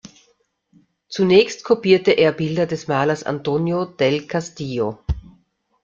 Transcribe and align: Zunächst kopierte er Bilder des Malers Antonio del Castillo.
Zunächst 1.09 1.63
kopierte 1.63 2.13
er 2.13 2.31
Bilder 2.31 2.65
des 2.65 2.87
Malers 2.87 3.21
Antonio 3.21 3.85
del 3.85 4.25
Castillo. 4.25 4.97